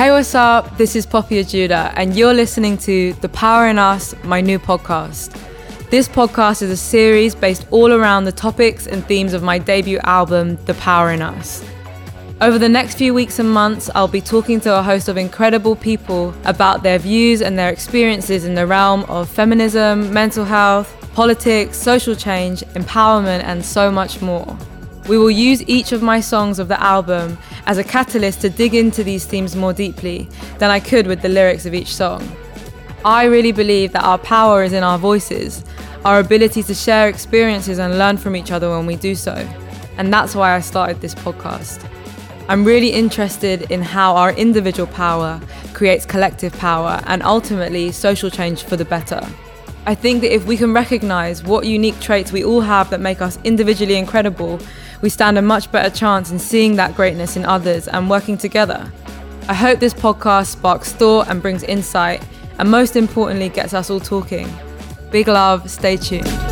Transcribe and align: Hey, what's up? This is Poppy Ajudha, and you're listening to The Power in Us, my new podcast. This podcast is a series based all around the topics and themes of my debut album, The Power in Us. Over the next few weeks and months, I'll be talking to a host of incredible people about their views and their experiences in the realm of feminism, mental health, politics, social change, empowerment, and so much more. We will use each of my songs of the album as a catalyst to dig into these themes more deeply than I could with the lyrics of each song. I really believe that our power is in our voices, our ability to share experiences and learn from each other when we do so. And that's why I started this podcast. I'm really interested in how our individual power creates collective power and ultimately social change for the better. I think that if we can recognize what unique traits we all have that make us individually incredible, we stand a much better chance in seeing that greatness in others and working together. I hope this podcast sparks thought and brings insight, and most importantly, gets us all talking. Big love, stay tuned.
Hey, 0.00 0.10
what's 0.10 0.34
up? 0.34 0.78
This 0.78 0.96
is 0.96 1.04
Poppy 1.04 1.44
Ajudha, 1.44 1.92
and 1.94 2.16
you're 2.16 2.32
listening 2.32 2.78
to 2.78 3.12
The 3.20 3.28
Power 3.28 3.68
in 3.68 3.78
Us, 3.78 4.14
my 4.24 4.40
new 4.40 4.58
podcast. 4.58 5.30
This 5.90 6.08
podcast 6.08 6.62
is 6.62 6.70
a 6.70 6.76
series 6.78 7.34
based 7.34 7.66
all 7.70 7.92
around 7.92 8.24
the 8.24 8.32
topics 8.32 8.86
and 8.86 9.04
themes 9.04 9.34
of 9.34 9.42
my 9.42 9.58
debut 9.58 9.98
album, 10.04 10.56
The 10.64 10.72
Power 10.72 11.10
in 11.10 11.20
Us. 11.20 11.62
Over 12.40 12.58
the 12.58 12.66
next 12.66 12.94
few 12.94 13.12
weeks 13.12 13.38
and 13.40 13.52
months, 13.52 13.90
I'll 13.94 14.08
be 14.08 14.22
talking 14.22 14.58
to 14.60 14.78
a 14.78 14.82
host 14.82 15.10
of 15.10 15.18
incredible 15.18 15.76
people 15.76 16.32
about 16.46 16.82
their 16.82 16.98
views 16.98 17.42
and 17.42 17.58
their 17.58 17.68
experiences 17.68 18.46
in 18.46 18.54
the 18.54 18.66
realm 18.66 19.04
of 19.04 19.28
feminism, 19.28 20.10
mental 20.14 20.46
health, 20.46 20.96
politics, 21.12 21.76
social 21.76 22.14
change, 22.14 22.62
empowerment, 22.72 23.42
and 23.44 23.62
so 23.62 23.90
much 23.90 24.22
more. 24.22 24.56
We 25.08 25.18
will 25.18 25.30
use 25.30 25.62
each 25.68 25.92
of 25.92 26.02
my 26.02 26.20
songs 26.20 26.58
of 26.58 26.68
the 26.68 26.80
album 26.80 27.38
as 27.66 27.78
a 27.78 27.84
catalyst 27.84 28.40
to 28.42 28.50
dig 28.50 28.74
into 28.74 29.02
these 29.02 29.26
themes 29.26 29.56
more 29.56 29.72
deeply 29.72 30.28
than 30.58 30.70
I 30.70 30.80
could 30.80 31.06
with 31.06 31.22
the 31.22 31.28
lyrics 31.28 31.66
of 31.66 31.74
each 31.74 31.94
song. 31.94 32.26
I 33.04 33.24
really 33.24 33.52
believe 33.52 33.92
that 33.92 34.04
our 34.04 34.18
power 34.18 34.62
is 34.62 34.72
in 34.72 34.82
our 34.82 34.98
voices, 34.98 35.64
our 36.04 36.20
ability 36.20 36.62
to 36.64 36.74
share 36.74 37.08
experiences 37.08 37.78
and 37.78 37.98
learn 37.98 38.18
from 38.18 38.36
each 38.36 38.52
other 38.52 38.70
when 38.70 38.86
we 38.86 38.96
do 38.96 39.14
so. 39.14 39.34
And 39.96 40.12
that's 40.12 40.34
why 40.34 40.54
I 40.54 40.60
started 40.60 41.00
this 41.00 41.14
podcast. 41.14 41.86
I'm 42.48 42.64
really 42.64 42.90
interested 42.90 43.70
in 43.70 43.82
how 43.82 44.16
our 44.16 44.32
individual 44.32 44.86
power 44.86 45.40
creates 45.72 46.04
collective 46.04 46.52
power 46.54 47.00
and 47.06 47.22
ultimately 47.22 47.92
social 47.92 48.28
change 48.28 48.64
for 48.64 48.76
the 48.76 48.84
better. 48.84 49.26
I 49.86 49.94
think 49.94 50.20
that 50.20 50.34
if 50.34 50.44
we 50.46 50.56
can 50.56 50.74
recognize 50.74 51.42
what 51.42 51.66
unique 51.66 51.98
traits 52.00 52.32
we 52.32 52.44
all 52.44 52.60
have 52.60 52.90
that 52.90 53.00
make 53.00 53.22
us 53.22 53.38
individually 53.44 53.96
incredible, 53.96 54.60
we 55.00 55.08
stand 55.08 55.38
a 55.38 55.42
much 55.42 55.72
better 55.72 55.94
chance 55.94 56.30
in 56.30 56.38
seeing 56.38 56.76
that 56.76 56.94
greatness 56.94 57.36
in 57.36 57.44
others 57.44 57.88
and 57.88 58.10
working 58.10 58.36
together. 58.36 58.90
I 59.48 59.54
hope 59.54 59.80
this 59.80 59.94
podcast 59.94 60.48
sparks 60.48 60.92
thought 60.92 61.28
and 61.28 61.40
brings 61.40 61.62
insight, 61.62 62.22
and 62.58 62.70
most 62.70 62.94
importantly, 62.94 63.48
gets 63.48 63.72
us 63.72 63.90
all 63.90 64.00
talking. 64.00 64.48
Big 65.10 65.26
love, 65.28 65.70
stay 65.70 65.96
tuned. 65.96 66.49